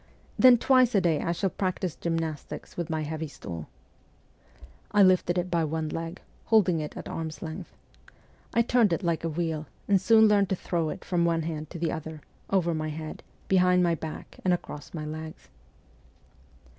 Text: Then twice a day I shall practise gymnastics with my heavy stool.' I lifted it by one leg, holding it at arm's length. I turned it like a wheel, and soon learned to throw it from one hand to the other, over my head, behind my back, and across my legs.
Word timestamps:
Then 0.39 0.57
twice 0.57 0.95
a 0.95 0.99
day 0.99 1.21
I 1.21 1.31
shall 1.31 1.51
practise 1.51 1.95
gymnastics 1.95 2.75
with 2.75 2.89
my 2.89 3.03
heavy 3.03 3.27
stool.' 3.27 3.67
I 4.91 5.03
lifted 5.03 5.37
it 5.37 5.51
by 5.51 5.63
one 5.63 5.89
leg, 5.89 6.19
holding 6.45 6.79
it 6.79 6.97
at 6.97 7.07
arm's 7.07 7.43
length. 7.43 7.71
I 8.51 8.63
turned 8.63 8.93
it 8.93 9.03
like 9.03 9.23
a 9.23 9.29
wheel, 9.29 9.67
and 9.87 10.01
soon 10.01 10.27
learned 10.27 10.49
to 10.49 10.55
throw 10.55 10.89
it 10.89 11.05
from 11.05 11.23
one 11.23 11.43
hand 11.43 11.69
to 11.69 11.77
the 11.77 11.91
other, 11.91 12.21
over 12.49 12.73
my 12.73 12.89
head, 12.89 13.21
behind 13.47 13.83
my 13.83 13.93
back, 13.93 14.39
and 14.43 14.55
across 14.55 14.91
my 14.91 15.05
legs. 15.05 15.49